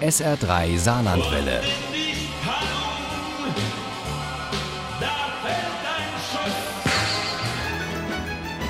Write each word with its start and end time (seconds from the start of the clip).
SR3 0.00 0.78
Saarlandwelle. 0.78 1.60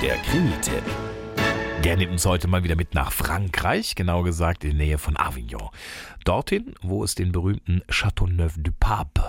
Der 0.01 0.17
Krimi-Tipp. 0.17 0.83
Der 1.85 1.95
nimmt 1.95 2.11
uns 2.11 2.25
heute 2.25 2.49
mal 2.49 2.65
wieder 2.65 2.75
mit 2.75 2.93
nach 2.95 3.13
Frankreich, 3.13 3.95
genau 3.95 4.23
gesagt 4.23 4.65
in 4.65 4.71
der 4.71 4.85
Nähe 4.85 4.97
von 4.97 5.15
Avignon. 5.15 5.69
Dorthin, 6.25 6.75
wo 6.81 7.01
es 7.01 7.15
den 7.15 7.31
berühmten 7.31 7.81
Châteauneuf 7.89 8.55
du 8.57 8.73
Pape 8.77 9.23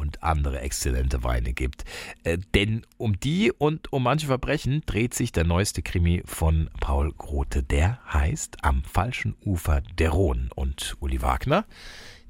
und 0.00 0.22
andere 0.22 0.60
exzellente 0.60 1.22
Weine 1.22 1.52
gibt. 1.52 1.84
Äh, 2.24 2.38
denn 2.54 2.86
um 2.96 3.20
die 3.20 3.52
und 3.52 3.92
um 3.92 4.02
manche 4.02 4.26
Verbrechen 4.26 4.82
dreht 4.86 5.14
sich 5.14 5.30
der 5.30 5.44
neueste 5.44 5.82
Krimi 5.82 6.22
von 6.24 6.70
Paul 6.80 7.12
Grote. 7.12 7.62
Der 7.62 8.00
heißt 8.12 8.64
Am 8.64 8.82
falschen 8.82 9.36
Ufer 9.44 9.82
der 9.98 10.10
Rhone. 10.10 10.48
Und 10.56 10.96
Uli 11.00 11.22
Wagner, 11.22 11.64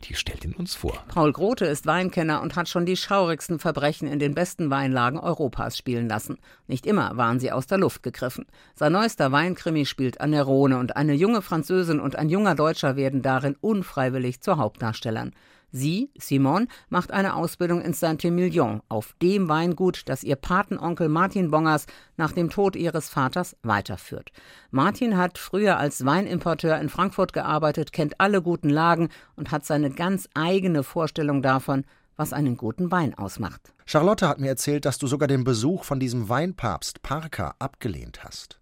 die 0.05 0.15
stellt 0.15 0.45
ihn 0.45 0.55
uns 0.55 0.75
vor. 0.75 1.05
Paul 1.09 1.33
Grote 1.33 1.67
ist 1.67 1.87
Weinkenner 1.87 2.43
und 2.43 2.57
hat 2.57 2.69
schon 2.69 2.87
die 2.87 2.97
schaurigsten 2.97 3.59
Verbrechen 3.59 4.09
in 4.09 4.19
den 4.19 4.35
besten 4.35 4.71
Weinlagen 4.71 5.19
Europas 5.19 5.77
spielen 5.77 6.09
lassen. 6.09 6.39
Nicht 6.67 6.87
immer 6.87 7.17
waren 7.17 7.39
sie 7.39 7.53
aus 7.53 7.67
der 7.67 7.79
Luft 7.79 8.03
gegriffen. 8.03 8.47
Sein 8.75 8.93
neuester 8.93 9.31
Weinkrimi 9.31 9.87
spielt 9.87 10.21
an 10.21 10.33
der 10.33 10.45
Rhone 10.45 10.79
und 10.79 10.97
eine 10.97 11.15
junge 11.15 11.43
Französin 11.43 12.01
und 12.01 12.17
ein 12.17 12.31
junger 12.31 12.55
Deutscher 12.55 12.97
werden 12.97 13.23
darin 13.23 13.57
unfreiwillig 13.61 14.41
zu 14.41 14.57
Hauptdarstellern. 14.57 15.33
Sie, 15.73 16.11
Simone, 16.19 16.67
macht 16.89 17.13
eine 17.13 17.35
Ausbildung 17.35 17.81
in 17.81 17.93
Saint-Emilion, 17.93 18.83
auf 18.89 19.15
dem 19.23 19.49
Weingut, 19.49 20.03
das 20.07 20.25
ihr 20.25 20.37
Patenonkel 20.37 21.09
Martin 21.09 21.51
Bongers 21.51 21.87
nach 22.17 22.33
dem 22.33 22.51
Tod 22.51 22.77
ihres 22.77 23.09
Vaters 23.09 23.57
weiterführt. 23.63 24.31
Martin 24.71 25.17
hat 25.17 25.39
früher 25.39 25.79
als 25.79 26.05
Weinimporteur 26.05 26.81
in 26.81 26.89
Frankfurt 26.89 27.33
gearbeitet, 27.33 27.93
kennt 27.93 28.21
alle 28.21 28.43
guten 28.43 28.71
Lagen 28.71 29.09
und 29.37 29.51
hat 29.51 29.65
seine 29.65 29.91
ganz 29.91 30.29
eigene 30.35 30.83
Vorstellung 30.83 31.43
davon, 31.43 31.85
was 32.17 32.33
einen 32.33 32.57
guten 32.57 32.91
Wein 32.91 33.15
ausmacht. 33.15 33.73
Charlotte 33.87 34.29
hat 34.29 34.41
mir 34.41 34.49
erzählt, 34.49 34.85
dass 34.85 34.99
du 34.99 35.07
sogar 35.07 35.27
den 35.27 35.45
Besuch 35.45 35.85
von 35.85 36.01
diesem 36.01 36.29
Weinpapst 36.29 37.03
Parker 37.03 37.55
abgelehnt 37.59 38.25
hast. 38.25 38.61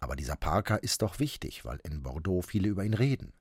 Aber 0.00 0.16
dieser 0.16 0.36
Parker 0.36 0.82
ist 0.82 1.02
doch 1.02 1.18
wichtig, 1.18 1.64
weil 1.64 1.78
in 1.82 2.02
Bordeaux 2.02 2.42
viele 2.42 2.68
über 2.68 2.84
ihn 2.84 2.94
reden. 2.94 3.32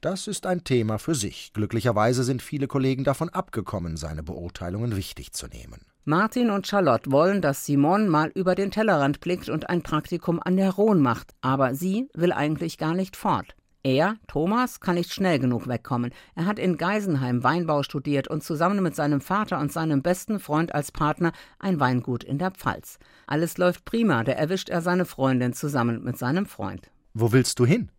Das 0.00 0.28
ist 0.28 0.46
ein 0.46 0.64
Thema 0.64 0.98
für 0.98 1.14
sich. 1.14 1.52
Glücklicherweise 1.52 2.24
sind 2.24 2.40
viele 2.40 2.66
Kollegen 2.66 3.04
davon 3.04 3.28
abgekommen, 3.28 3.98
seine 3.98 4.22
Beurteilungen 4.22 4.96
wichtig 4.96 5.34
zu 5.34 5.46
nehmen. 5.46 5.82
Martin 6.06 6.48
und 6.48 6.66
Charlotte 6.66 7.12
wollen, 7.12 7.42
dass 7.42 7.66
Simone 7.66 8.08
mal 8.08 8.28
über 8.34 8.54
den 8.54 8.70
Tellerrand 8.70 9.20
blickt 9.20 9.50
und 9.50 9.68
ein 9.68 9.82
Praktikum 9.82 10.40
an 10.42 10.56
der 10.56 10.70
Rhone 10.70 11.00
macht, 11.00 11.34
aber 11.42 11.74
sie 11.74 12.08
will 12.14 12.32
eigentlich 12.32 12.78
gar 12.78 12.94
nicht 12.94 13.14
fort. 13.14 13.54
Er, 13.82 14.16
Thomas, 14.26 14.80
kann 14.80 14.94
nicht 14.94 15.12
schnell 15.12 15.38
genug 15.38 15.68
wegkommen. 15.68 16.12
Er 16.34 16.46
hat 16.46 16.58
in 16.58 16.78
Geisenheim 16.78 17.42
Weinbau 17.42 17.82
studiert 17.82 18.28
und 18.28 18.42
zusammen 18.42 18.82
mit 18.82 18.96
seinem 18.96 19.20
Vater 19.20 19.58
und 19.58 19.70
seinem 19.70 20.00
besten 20.00 20.40
Freund 20.40 20.74
als 20.74 20.92
Partner 20.92 21.32
ein 21.58 21.78
Weingut 21.78 22.24
in 22.24 22.38
der 22.38 22.52
Pfalz. 22.52 22.98
Alles 23.26 23.58
läuft 23.58 23.84
prima, 23.84 24.24
da 24.24 24.32
erwischt 24.32 24.70
er 24.70 24.80
seine 24.80 25.04
Freundin 25.04 25.52
zusammen 25.52 26.02
mit 26.02 26.16
seinem 26.16 26.46
Freund. 26.46 26.90
Wo 27.12 27.32
willst 27.32 27.58
du 27.58 27.66
hin? 27.66 27.90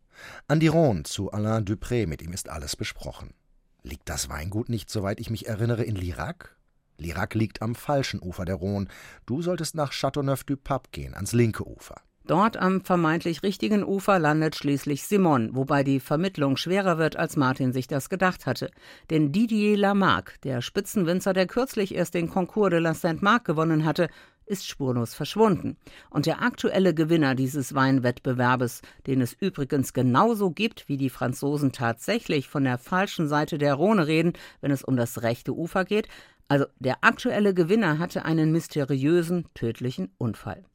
An 0.47 0.59
die 0.59 0.67
Rhone 0.67 1.03
zu 1.03 1.31
Alain 1.31 1.65
Dupré, 1.65 2.07
mit 2.07 2.21
ihm 2.21 2.33
ist 2.33 2.49
alles 2.49 2.75
besprochen. 2.75 3.33
Liegt 3.83 4.09
das 4.09 4.29
Weingut 4.29 4.69
nicht, 4.69 4.89
soweit 4.89 5.19
ich 5.19 5.29
mich 5.29 5.47
erinnere, 5.47 5.83
in 5.83 5.95
Lirac? 5.95 6.55
Lirac 6.97 7.33
liegt 7.33 7.61
am 7.61 7.75
falschen 7.75 8.21
Ufer 8.21 8.45
der 8.45 8.55
Rhone. 8.55 8.87
Du 9.25 9.41
solltest 9.41 9.75
nach 9.75 9.91
Châteauneuf-du-Pape 9.91 10.89
gehen, 10.91 11.15
ans 11.15 11.33
linke 11.33 11.67
Ufer. 11.67 11.95
Dort 12.25 12.55
am 12.55 12.81
vermeintlich 12.81 13.41
richtigen 13.41 13.83
Ufer 13.83 14.19
landet 14.19 14.55
schließlich 14.55 15.03
Simon, 15.03 15.55
wobei 15.55 15.83
die 15.83 15.99
Vermittlung 15.99 16.55
schwerer 16.55 16.99
wird, 16.99 17.15
als 17.15 17.35
Martin 17.35 17.73
sich 17.73 17.87
das 17.87 18.09
gedacht 18.09 18.45
hatte. 18.45 18.69
Denn 19.09 19.31
Didier 19.31 19.75
Lamarck, 19.75 20.39
der 20.43 20.61
Spitzenwinzer, 20.61 21.33
der 21.33 21.47
kürzlich 21.47 21.95
erst 21.95 22.13
den 22.13 22.29
Concours 22.29 22.69
de 22.69 22.79
la 22.79 22.93
Sainte-Marque 22.93 23.51
gewonnen 23.51 23.85
hatte, 23.85 24.07
ist 24.51 24.67
spurlos 24.67 25.13
verschwunden. 25.13 25.77
Und 26.09 26.25
der 26.25 26.41
aktuelle 26.41 26.93
Gewinner 26.93 27.35
dieses 27.35 27.73
Weinwettbewerbes, 27.73 28.81
den 29.07 29.21
es 29.21 29.31
übrigens 29.33 29.93
genauso 29.93 30.51
gibt, 30.51 30.89
wie 30.89 30.97
die 30.97 31.09
Franzosen 31.09 31.71
tatsächlich 31.71 32.49
von 32.49 32.65
der 32.65 32.77
falschen 32.77 33.29
Seite 33.29 33.57
der 33.57 33.75
Rhone 33.75 34.07
reden, 34.07 34.33
wenn 34.59 34.71
es 34.71 34.83
um 34.83 34.97
das 34.97 35.21
rechte 35.21 35.55
Ufer 35.55 35.85
geht, 35.85 36.09
also 36.49 36.65
der 36.79 36.97
aktuelle 37.01 37.53
Gewinner 37.53 37.97
hatte 37.97 38.25
einen 38.25 38.51
mysteriösen, 38.51 39.45
tödlichen 39.53 40.11
Unfall. 40.17 40.65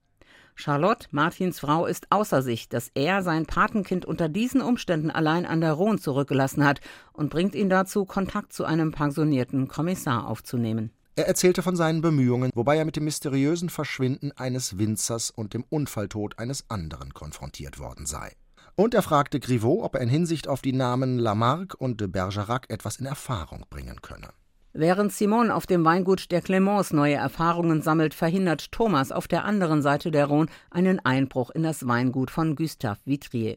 Charlotte, 0.54 1.08
Martins 1.10 1.60
Frau, 1.60 1.84
ist 1.84 2.10
außer 2.10 2.40
sich, 2.40 2.70
dass 2.70 2.90
er 2.94 3.22
sein 3.22 3.44
Patenkind 3.44 4.06
unter 4.06 4.30
diesen 4.30 4.62
Umständen 4.62 5.10
allein 5.10 5.44
an 5.44 5.60
der 5.60 5.74
Rhone 5.74 5.98
zurückgelassen 5.98 6.64
hat 6.64 6.80
und 7.12 7.28
bringt 7.28 7.54
ihn 7.54 7.68
dazu, 7.68 8.06
Kontakt 8.06 8.54
zu 8.54 8.64
einem 8.64 8.90
pensionierten 8.90 9.68
Kommissar 9.68 10.26
aufzunehmen. 10.26 10.92
Er 11.18 11.26
erzählte 11.26 11.62
von 11.62 11.76
seinen 11.76 12.02
Bemühungen, 12.02 12.50
wobei 12.54 12.76
er 12.76 12.84
mit 12.84 12.96
dem 12.96 13.04
mysteriösen 13.04 13.70
Verschwinden 13.70 14.32
eines 14.32 14.76
Winzers 14.76 15.30
und 15.30 15.54
dem 15.54 15.64
Unfalltod 15.70 16.38
eines 16.38 16.68
anderen 16.68 17.14
konfrontiert 17.14 17.78
worden 17.78 18.04
sei. 18.04 18.32
Und 18.74 18.92
er 18.92 19.00
fragte 19.00 19.40
Griveaux, 19.40 19.82
ob 19.82 19.94
er 19.94 20.02
in 20.02 20.10
Hinsicht 20.10 20.46
auf 20.46 20.60
die 20.60 20.74
Namen 20.74 21.18
Lamarck 21.18 21.74
und 21.78 22.02
de 22.02 22.08
Bergerac 22.08 22.68
etwas 22.68 22.96
in 22.96 23.06
Erfahrung 23.06 23.64
bringen 23.70 24.02
könne. 24.02 24.28
Während 24.74 25.10
Simon 25.10 25.50
auf 25.50 25.64
dem 25.64 25.86
Weingut 25.86 26.30
der 26.30 26.42
Clemence 26.42 26.92
neue 26.92 27.14
Erfahrungen 27.14 27.80
sammelt, 27.80 28.12
verhindert 28.12 28.70
Thomas 28.70 29.10
auf 29.10 29.26
der 29.26 29.46
anderen 29.46 29.80
Seite 29.80 30.10
der 30.10 30.26
Rhone 30.26 30.50
einen 30.70 31.00
Einbruch 31.02 31.48
in 31.48 31.62
das 31.62 31.88
Weingut 31.88 32.30
von 32.30 32.56
Gustave 32.56 33.00
Vitrier. 33.06 33.56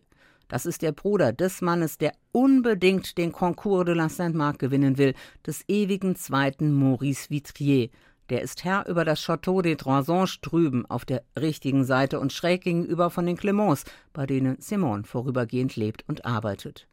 Das 0.49 0.65
ist 0.65 0.81
der 0.81 0.91
Bruder 0.91 1.31
des 1.31 1.61
Mannes, 1.61 1.99
der 1.99 2.11
unbedingt 2.31 3.17
den 3.19 3.31
Concours 3.31 3.85
de 3.85 3.93
la 3.93 4.09
Sainte-Marque 4.09 4.57
gewinnen 4.57 4.97
will, 4.97 5.13
des 5.45 5.63
ewigen 5.69 6.15
zweiten 6.15 6.73
Maurice 6.73 7.29
Vitrier. 7.29 7.89
Der 8.29 8.41
ist 8.41 8.63
Herr 8.63 8.87
über 8.87 9.05
das 9.05 9.21
Château 9.21 9.61
des 9.61 9.77
Trois 9.77 10.03
drüben 10.41 10.87
auf 10.87 11.05
der 11.05 11.23
richtigen 11.39 11.85
Seite 11.85 12.19
und 12.19 12.33
schräg 12.33 12.63
gegenüber 12.63 13.11
von 13.11 13.27
den 13.27 13.37
Clements, 13.37 13.85
bei 14.11 14.25
denen 14.25 14.59
Simon 14.59 15.05
vorübergehend 15.05 15.75
lebt 15.75 16.03
und 16.07 16.25
arbeitet. 16.25 16.87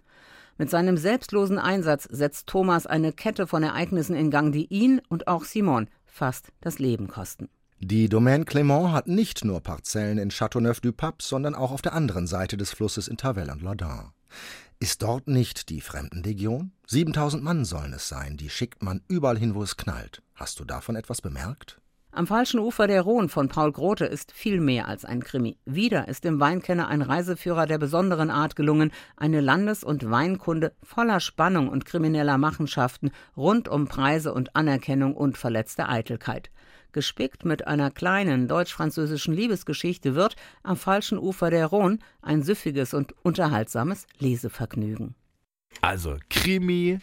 Mit 0.59 0.69
seinem 0.69 0.99
selbstlosen 0.99 1.59
Einsatz 1.59 2.05
setzt 2.05 2.49
Thomas 2.49 2.87
eine 2.87 3.13
Kette 3.13 3.47
von 3.47 3.63
Ereignissen 3.63 4.17
in 4.17 4.31
Gang, 4.31 4.53
die 4.53 4.67
ihn 4.67 5.01
und 5.09 5.29
auch 5.29 5.45
Simon 5.45 5.89
fast 6.05 6.53
das 6.61 6.79
Leben 6.79 7.09
kosten. 7.09 7.49
Die 7.81 8.09
Domaine 8.09 8.45
Clément 8.45 8.93
hat 8.93 9.07
nicht 9.07 9.45
nur 9.45 9.61
Parzellen 9.61 10.17
in 10.17 10.31
Châteauneuf-du-Pape, 10.31 11.23
sondern 11.23 11.55
auch 11.55 11.73
auf 11.73 11.83
der 11.83 11.93
anderen 11.93 12.27
Seite 12.27 12.57
des 12.57 12.71
Flusses 12.71 13.07
in 13.07 13.19
Tavel 13.19 13.51
und 13.51 13.61
Lardin. 13.61 14.13
Ist 14.81 15.03
dort 15.03 15.29
nicht 15.29 15.69
die 15.69 15.83
Fremdenlegion? 15.83 16.73
7000 16.87 17.43
Mann 17.43 17.67
sollen 17.67 17.93
es 17.93 18.09
sein, 18.09 18.39
die 18.39 18.49
schickt 18.49 18.83
man 18.83 19.03
überall 19.09 19.39
hin, 19.39 19.55
wo 19.55 19.63
es 19.63 19.77
knallt. 19.77 20.23
Hast 20.35 20.59
du 20.59 20.65
davon 20.65 20.97
etwas 20.97 21.21
bemerkt? 21.21 21.79
Am 22.17 22.27
falschen 22.27 22.61
Ufer 22.61 22.87
der 22.87 23.03
Rhone 23.03 23.29
von 23.29 23.49
Paul 23.49 23.73
Grote 23.73 24.07
ist 24.07 24.33
viel 24.33 24.59
mehr 24.59 24.89
als 24.89 25.05
ein 25.05 25.23
Krimi. 25.23 25.59
Wieder 25.67 26.09
ist 26.09 26.25
dem 26.25 26.41
Weinkenner 26.41 26.89
ein 26.89 27.03
Reiseführer 27.03 27.67
der 27.67 27.77
besonderen 27.77 28.31
Art 28.31 28.57
gelungen, 28.57 28.91
eine 29.19 29.43
Landes- 29.43 29.85
und 29.85 30.11
Weinkunde 30.11 30.73
voller 30.83 31.21
Spannung 31.21 31.69
und 31.69 31.85
krimineller 31.85 32.39
Machenschaften 32.39 33.11
rund 33.37 33.69
um 33.69 33.87
Preise 33.87 34.33
und 34.33 34.57
Anerkennung 34.57 35.15
und 35.15 35.37
verletzte 35.37 35.91
Eitelkeit. 35.91 36.51
Gespickt 36.93 37.45
mit 37.45 37.67
einer 37.67 37.91
kleinen 37.91 38.49
deutsch-französischen 38.49 39.35
Liebesgeschichte 39.35 40.15
wird 40.15 40.37
am 40.63 40.79
falschen 40.79 41.19
Ufer 41.19 41.51
der 41.51 41.67
Rhone 41.67 41.99
ein 42.23 42.43
süffiges 42.43 42.95
und 42.95 43.15
unterhaltsames 43.25 44.07
Lesevergnügen. 44.19 45.17
Also 45.81 46.17
Krimi, 46.31 46.99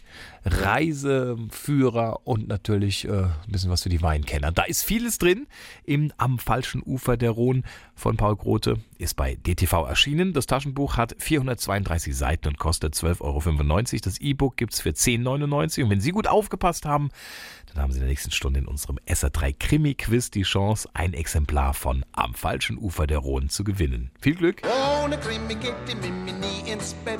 Reiseführer 0.46 2.22
und 2.26 2.48
natürlich 2.48 3.06
äh, 3.06 3.12
ein 3.12 3.34
bisschen 3.48 3.70
was 3.70 3.84
für 3.84 3.90
die 3.90 4.02
Weinkenner. 4.02 4.52
Da 4.52 4.64
ist 4.64 4.84
vieles 4.84 5.18
drin 5.18 5.48
im 5.86 6.12
Am 6.18 6.40
falschen 6.40 6.82
Ufer 6.84 7.18
der 7.18 7.32
Rhone 7.32 7.64
von 7.96 8.18
Paul 8.18 8.36
Grote. 8.36 8.78
Ist 8.98 9.16
bei 9.16 9.36
DTV 9.36 9.86
erschienen. 9.88 10.34
Das 10.34 10.48
Taschenbuch 10.48 10.98
hat 10.98 11.16
432 11.18 12.16
Seiten 12.16 12.48
und 12.48 12.58
kostet 12.58 12.96
12,95 12.96 13.22
Euro. 13.22 14.00
Das 14.04 14.18
E-Book 14.20 14.58
gibt 14.58 14.74
es 14.74 14.82
für 14.82 14.90
10,99 14.90 15.78
Euro. 15.80 15.86
Und 15.86 15.90
wenn 15.90 16.02
Sie 16.02 16.12
gut 16.12 16.28
aufgepasst 16.28 16.86
haben, 16.86 17.10
dann 17.74 17.84
haben 17.84 17.92
Sie 17.92 17.98
in 17.98 18.04
der 18.04 18.10
nächsten 18.10 18.32
Stunde 18.32 18.60
in 18.60 18.68
unserem 18.68 19.00
SR3 19.08 19.56
Krimi-Quiz 19.58 20.30
die 20.32 20.44
Chance, 20.44 20.90
ein 20.94 21.14
Exemplar 21.14 21.74
von 21.74 22.06
Am 22.12 22.34
falschen 22.34 22.78
Ufer 22.78 23.08
der 23.08 23.20
Rhone 23.20 23.48
zu 23.48 23.64
gewinnen. 23.64 24.12
Viel 24.22 24.36
Glück! 24.36 24.62
Ohne 25.04 25.18
Krimi 25.18 25.56
geht 25.56 25.76
die 25.88 25.96
Mimi 25.96 26.34
nie 26.34 26.72
ins 26.72 26.94
Bett. 27.06 27.20